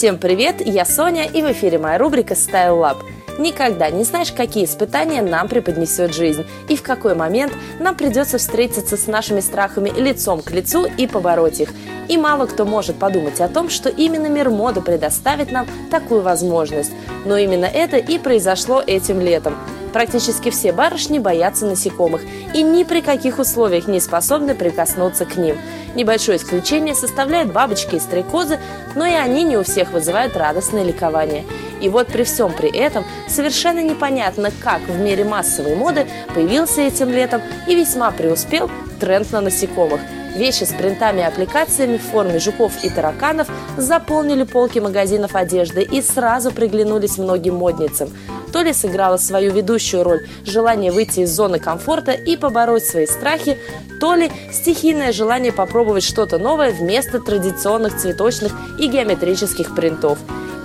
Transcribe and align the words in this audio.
Всем 0.00 0.16
привет, 0.16 0.62
я 0.66 0.86
Соня, 0.86 1.26
и 1.26 1.42
в 1.42 1.52
эфире 1.52 1.78
моя 1.78 1.98
рубрика 1.98 2.32
Style 2.32 2.80
Lab. 2.80 3.19
Никогда 3.38 3.90
не 3.90 4.04
знаешь, 4.04 4.32
какие 4.32 4.64
испытания 4.64 5.22
нам 5.22 5.48
преподнесет 5.48 6.14
жизнь 6.14 6.44
и 6.68 6.76
в 6.76 6.82
какой 6.82 7.14
момент 7.14 7.52
нам 7.78 7.94
придется 7.94 8.38
встретиться 8.38 8.96
с 8.96 9.06
нашими 9.06 9.40
страхами 9.40 9.90
лицом 9.90 10.42
к 10.42 10.50
лицу 10.50 10.86
и 10.96 11.06
побороть 11.06 11.60
их. 11.60 11.70
И 12.08 12.16
мало 12.16 12.46
кто 12.46 12.64
может 12.64 12.96
подумать 12.96 13.40
о 13.40 13.48
том, 13.48 13.70
что 13.70 13.88
именно 13.88 14.26
мир 14.26 14.50
моды 14.50 14.80
предоставит 14.80 15.52
нам 15.52 15.66
такую 15.90 16.22
возможность. 16.22 16.92
Но 17.24 17.36
именно 17.36 17.66
это 17.66 17.96
и 17.96 18.18
произошло 18.18 18.82
этим 18.84 19.20
летом. 19.20 19.56
Практически 19.92 20.50
все 20.50 20.72
барышни 20.72 21.18
боятся 21.18 21.66
насекомых 21.66 22.22
и 22.54 22.62
ни 22.62 22.84
при 22.84 23.00
каких 23.00 23.38
условиях 23.38 23.88
не 23.88 24.00
способны 24.00 24.54
прикоснуться 24.54 25.24
к 25.24 25.36
ним. 25.36 25.56
Небольшое 25.94 26.38
исключение 26.38 26.94
составляют 26.94 27.52
бабочки 27.52 27.96
и 27.96 28.00
стрекозы, 28.00 28.60
но 28.94 29.04
и 29.04 29.12
они 29.12 29.42
не 29.42 29.56
у 29.56 29.64
всех 29.64 29.90
вызывают 29.90 30.36
радостное 30.36 30.84
ликование. 30.84 31.44
И 31.80 31.88
вот 31.88 32.08
при 32.08 32.22
всем 32.22 32.52
при 32.52 32.70
этом 32.70 33.04
совершенно 33.30 33.80
непонятно, 33.80 34.50
как 34.62 34.80
в 34.82 34.98
мире 34.98 35.24
массовой 35.24 35.74
моды 35.74 36.06
появился 36.34 36.82
этим 36.82 37.10
летом 37.10 37.40
и 37.66 37.74
весьма 37.74 38.10
преуспел 38.10 38.70
тренд 38.98 39.30
на 39.32 39.40
насекомых– 39.40 40.00
Вещи 40.34 40.62
с 40.62 40.72
принтами 40.72 41.20
и 41.20 41.24
аппликациями 41.24 41.96
в 41.96 42.02
форме 42.02 42.38
жуков 42.38 42.84
и 42.84 42.90
тараканов 42.90 43.48
заполнили 43.76 44.44
полки 44.44 44.78
магазинов 44.78 45.34
одежды 45.34 45.82
и 45.82 46.00
сразу 46.02 46.52
приглянулись 46.52 47.18
многим 47.18 47.56
модницам. 47.56 48.10
То 48.52 48.62
ли 48.62 48.72
сыграла 48.72 49.16
свою 49.16 49.52
ведущую 49.52 50.04
роль 50.04 50.26
желание 50.44 50.92
выйти 50.92 51.20
из 51.20 51.30
зоны 51.30 51.58
комфорта 51.58 52.12
и 52.12 52.36
побороть 52.36 52.84
свои 52.84 53.06
страхи, 53.06 53.58
то 54.00 54.14
ли 54.14 54.30
стихийное 54.52 55.12
желание 55.12 55.52
попробовать 55.52 56.04
что-то 56.04 56.38
новое 56.38 56.70
вместо 56.70 57.20
традиционных 57.20 57.98
цветочных 57.98 58.52
и 58.78 58.86
геометрических 58.86 59.74
принтов. 59.74 60.18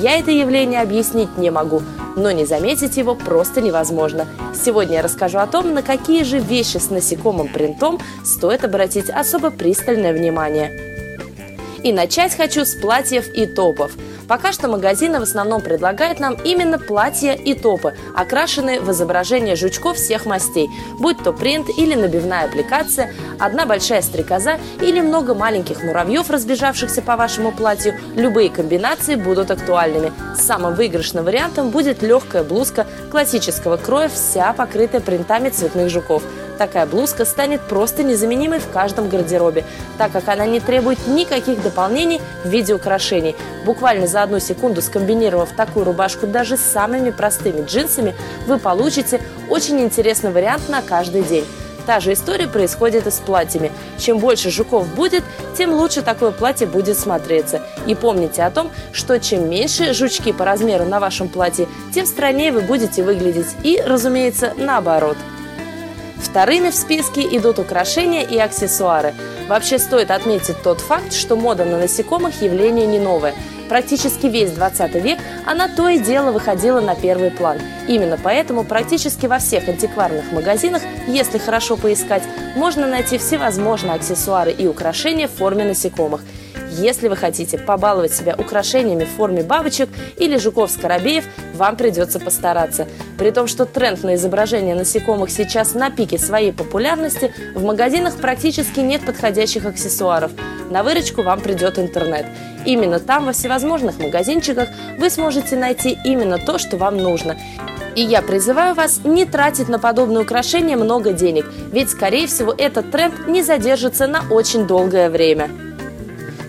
Я 0.00 0.18
это 0.18 0.30
явление 0.30 0.80
объяснить 0.80 1.36
не 1.36 1.50
могу, 1.50 1.82
но 2.16 2.30
не 2.30 2.46
заметить 2.46 2.96
его 2.96 3.14
просто 3.14 3.60
невозможно. 3.60 4.26
Сегодня 4.54 4.96
я 4.96 5.02
расскажу 5.02 5.38
о 5.38 5.46
том, 5.46 5.74
на 5.74 5.82
какие 5.82 6.22
же 6.22 6.38
вещи 6.38 6.78
с 6.78 6.88
насекомым 6.88 7.48
принтом 7.48 8.00
стоит 8.24 8.64
обратить 8.64 9.10
особо 9.10 9.50
пристальное 9.50 10.14
внимание. 10.14 10.72
И 11.82 11.92
начать 11.92 12.34
хочу 12.34 12.64
с 12.64 12.74
платьев 12.74 13.28
и 13.34 13.44
топов– 13.44 13.92
Пока 14.30 14.52
что 14.52 14.68
магазины 14.68 15.18
в 15.18 15.24
основном 15.24 15.60
предлагают 15.60 16.20
нам 16.20 16.34
именно 16.44 16.78
платья 16.78 17.32
и 17.32 17.52
топы, 17.52 17.96
окрашенные 18.14 18.80
в 18.80 18.88
изображение 18.92 19.56
жучков 19.56 19.96
всех 19.96 20.24
мастей, 20.24 20.70
будь 21.00 21.20
то 21.20 21.32
принт 21.32 21.68
или 21.76 21.96
набивная 21.96 22.44
аппликация, 22.44 23.12
одна 23.40 23.66
большая 23.66 24.02
стрекоза 24.02 24.60
или 24.80 25.00
много 25.00 25.34
маленьких 25.34 25.82
муравьев, 25.82 26.30
разбежавшихся 26.30 27.02
по 27.02 27.16
вашему 27.16 27.50
платью, 27.50 27.96
любые 28.14 28.50
комбинации 28.50 29.16
будут 29.16 29.50
актуальными. 29.50 30.12
Самым 30.36 30.76
выигрышным 30.76 31.24
вариантом 31.24 31.70
будет 31.70 32.00
легкая 32.00 32.44
блузка 32.44 32.86
классического 33.10 33.78
кроя, 33.78 34.08
вся 34.08 34.52
покрытая 34.52 35.00
принтами 35.00 35.48
цветных 35.48 35.90
жуков– 35.90 36.22
Такая 36.60 36.84
блузка 36.84 37.24
станет 37.24 37.62
просто 37.62 38.02
незаменимой 38.02 38.58
в 38.58 38.68
каждом 38.68 39.08
гардеробе, 39.08 39.64
так 39.96 40.12
как 40.12 40.28
она 40.28 40.44
не 40.44 40.60
требует 40.60 41.06
никаких 41.06 41.62
дополнений 41.62 42.20
в 42.44 42.50
виде 42.50 42.74
украшений. 42.74 43.34
Буквально 43.64 44.06
за 44.06 44.22
одну 44.22 44.40
секунду 44.40 44.82
скомбинировав 44.82 45.52
такую 45.56 45.86
рубашку 45.86 46.26
даже 46.26 46.58
с 46.58 46.60
самыми 46.60 47.12
простыми 47.12 47.64
джинсами, 47.64 48.14
вы 48.46 48.58
получите 48.58 49.22
очень 49.48 49.80
интересный 49.80 50.32
вариант 50.32 50.68
на 50.68 50.82
каждый 50.82 51.22
день. 51.22 51.46
Та 51.86 51.98
же 51.98 52.12
история 52.12 52.46
происходит 52.46 53.06
и 53.06 53.10
с 53.10 53.20
платьями. 53.20 53.72
Чем 53.96 54.18
больше 54.18 54.50
жуков 54.50 54.86
будет, 54.94 55.24
тем 55.56 55.72
лучше 55.72 56.02
такое 56.02 56.30
платье 56.30 56.66
будет 56.66 56.98
смотреться. 56.98 57.62
И 57.86 57.94
помните 57.94 58.42
о 58.42 58.50
том, 58.50 58.70
что 58.92 59.18
чем 59.18 59.48
меньше 59.48 59.94
жучки 59.94 60.30
по 60.30 60.44
размеру 60.44 60.84
на 60.84 61.00
вашем 61.00 61.30
платье, 61.30 61.66
тем 61.94 62.04
стройнее 62.04 62.52
вы 62.52 62.60
будете 62.60 63.02
выглядеть. 63.02 63.48
И, 63.62 63.82
разумеется, 63.82 64.52
наоборот. 64.58 65.16
Вторыми 66.22 66.70
в 66.70 66.74
списке 66.74 67.22
идут 67.22 67.58
украшения 67.58 68.22
и 68.22 68.38
аксессуары. 68.38 69.14
Вообще 69.48 69.78
стоит 69.78 70.10
отметить 70.10 70.62
тот 70.62 70.80
факт, 70.80 71.12
что 71.12 71.34
мода 71.34 71.64
на 71.64 71.78
насекомых 71.78 72.42
явление 72.42 72.86
не 72.86 72.98
новое. 72.98 73.34
Практически 73.68 74.26
весь 74.26 74.50
20 74.50 74.94
век 74.96 75.18
она 75.46 75.68
то 75.68 75.88
и 75.88 75.98
дело 75.98 76.32
выходила 76.32 76.80
на 76.80 76.94
первый 76.94 77.30
план. 77.30 77.58
Именно 77.88 78.18
поэтому 78.22 78.64
практически 78.64 79.26
во 79.26 79.38
всех 79.38 79.68
антикварных 79.68 80.30
магазинах, 80.32 80.82
если 81.06 81.38
хорошо 81.38 81.76
поискать, 81.76 82.22
можно 82.54 82.86
найти 82.86 83.16
всевозможные 83.16 83.94
аксессуары 83.94 84.52
и 84.52 84.66
украшения 84.66 85.26
в 85.26 85.32
форме 85.32 85.64
насекомых– 85.64 86.20
если 86.70 87.08
вы 87.08 87.16
хотите 87.16 87.58
побаловать 87.58 88.12
себя 88.12 88.34
украшениями 88.36 89.04
в 89.04 89.10
форме 89.10 89.42
бабочек 89.42 89.88
или 90.16 90.36
жуков-скоробеев, 90.36 91.24
вам 91.54 91.76
придется 91.76 92.20
постараться. 92.20 92.86
При 93.18 93.30
том, 93.30 93.46
что 93.46 93.66
тренд 93.66 94.02
на 94.02 94.14
изображение 94.14 94.74
насекомых 94.74 95.30
сейчас 95.30 95.74
на 95.74 95.90
пике 95.90 96.18
своей 96.18 96.52
популярности, 96.52 97.32
в 97.54 97.64
магазинах 97.64 98.16
практически 98.16 98.80
нет 98.80 99.04
подходящих 99.04 99.66
аксессуаров. 99.66 100.32
На 100.70 100.82
выручку 100.82 101.22
вам 101.22 101.40
придет 101.40 101.78
интернет. 101.78 102.26
Именно 102.64 103.00
там, 103.00 103.26
во 103.26 103.32
всевозможных 103.32 103.98
магазинчиках, 103.98 104.68
вы 104.98 105.10
сможете 105.10 105.56
найти 105.56 105.98
именно 106.04 106.38
то, 106.38 106.58
что 106.58 106.76
вам 106.76 106.96
нужно. 106.96 107.36
И 107.96 108.02
я 108.02 108.22
призываю 108.22 108.74
вас 108.74 109.00
не 109.04 109.24
тратить 109.24 109.68
на 109.68 109.78
подобные 109.78 110.22
украшения 110.22 110.76
много 110.76 111.12
денег, 111.12 111.50
ведь, 111.72 111.90
скорее 111.90 112.26
всего, 112.26 112.54
этот 112.56 112.90
тренд 112.90 113.26
не 113.26 113.42
задержится 113.42 114.06
на 114.06 114.22
очень 114.30 114.66
долгое 114.66 115.10
время. 115.10 115.50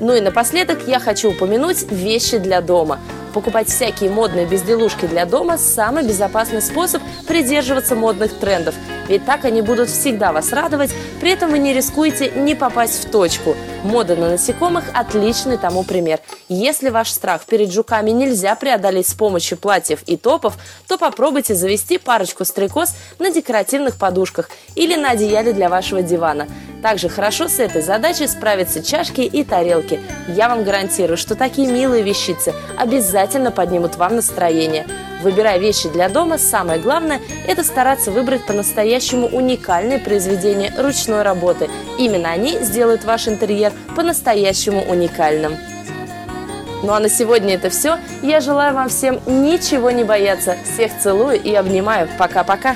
Ну 0.00 0.14
и 0.14 0.20
напоследок 0.20 0.80
я 0.86 0.98
хочу 0.98 1.30
упомянуть 1.30 1.90
вещи 1.92 2.38
для 2.38 2.62
дома. 2.62 2.98
Покупать 3.34 3.68
всякие 3.68 4.10
модные 4.10 4.46
безделушки 4.46 5.06
для 5.06 5.26
дома– 5.26 5.58
самый 5.58 6.02
безопасный 6.02 6.62
способ 6.62 7.02
придерживаться 7.28 7.94
модных 7.94 8.32
трендов– 8.32 8.74
ведь 9.10 9.24
так 9.24 9.44
они 9.44 9.60
будут 9.60 9.88
всегда 9.88 10.30
вас 10.30 10.52
радовать, 10.52 10.92
при 11.20 11.32
этом 11.32 11.50
вы 11.50 11.58
не 11.58 11.72
рискуете 11.72 12.30
не 12.30 12.54
попасть 12.54 13.04
в 13.04 13.10
точку. 13.10 13.56
Мода 13.82 14.14
на 14.14 14.30
насекомых– 14.30 14.84
отличный 14.94 15.58
тому 15.58 15.82
пример. 15.82 16.20
Если 16.48 16.90
ваш 16.90 17.10
страх 17.10 17.44
перед 17.44 17.72
жуками 17.72 18.10
нельзя 18.10 18.54
преодолеть 18.54 19.08
с 19.08 19.14
помощью 19.14 19.58
платьев 19.58 20.04
и 20.06 20.16
топов, 20.16 20.56
то 20.86 20.96
попробуйте 20.96 21.56
завести 21.56 21.98
парочку 21.98 22.44
стрекоз 22.44 22.94
на 23.18 23.32
декоративных 23.32 23.96
подушках 23.96 24.48
или 24.76 24.94
на 24.94 25.10
одеяле 25.10 25.52
для 25.52 25.68
вашего 25.68 26.02
дивана. 26.02 26.46
Также 26.82 27.08
хорошо 27.08 27.48
с 27.48 27.58
этой 27.58 27.82
задачей 27.82 28.26
справятся 28.26 28.82
чашки 28.82 29.20
и 29.20 29.44
тарелки. 29.44 30.00
Я 30.28 30.48
вам 30.48 30.64
гарантирую, 30.64 31.18
что 31.18 31.34
такие 31.34 31.70
милые 31.70 32.02
вещицы 32.02 32.54
обязательно 32.78 33.50
поднимут 33.50 33.96
вам 33.96 34.16
настроение. 34.16 34.86
Выбирая 35.20 35.58
вещи 35.58 35.90
для 35.90 36.08
дома, 36.08 36.38
самое 36.38 36.80
главное– 36.80 37.20
это 37.46 37.62
стараться 37.62 38.10
выбрать 38.10 38.46
по-настоящему 38.46 39.26
уникальные 39.26 39.98
произведения 39.98 40.72
ручной 40.78 41.22
работы. 41.22 41.68
Именно 41.98 42.30
они 42.30 42.58
сделают 42.60 43.04
ваш 43.04 43.28
интерьер 43.28 43.72
по-настоящему 43.94 44.82
уникальным. 44.82 45.58
Ну 46.82 46.94
а 46.94 47.00
на 47.00 47.10
сегодня 47.10 47.56
это 47.56 47.68
все. 47.68 47.98
Я 48.22 48.40
желаю 48.40 48.74
вам 48.74 48.88
всем 48.88 49.20
ничего 49.26 49.90
не 49.90 50.04
бояться. 50.04 50.56
Всех 50.64 50.92
целую 50.98 51.38
и 51.38 51.54
обнимаю. 51.54 52.08
Пока-пока. 52.18 52.74